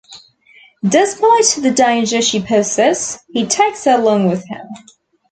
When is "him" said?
4.49-4.65